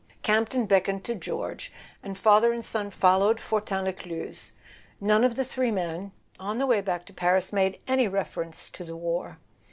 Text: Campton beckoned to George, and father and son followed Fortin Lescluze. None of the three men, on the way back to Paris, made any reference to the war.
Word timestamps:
Campton 0.23 0.65
beckoned 0.65 1.03
to 1.03 1.13
George, 1.13 1.71
and 2.01 2.17
father 2.17 2.51
and 2.51 2.65
son 2.65 2.89
followed 2.89 3.39
Fortin 3.39 3.85
Lescluze. 3.85 4.51
None 4.99 5.23
of 5.23 5.35
the 5.35 5.45
three 5.45 5.69
men, 5.69 6.11
on 6.39 6.57
the 6.57 6.65
way 6.65 6.81
back 6.81 7.05
to 7.05 7.13
Paris, 7.13 7.53
made 7.53 7.79
any 7.87 8.07
reference 8.07 8.71
to 8.71 8.83
the 8.83 8.95
war. 8.97 9.37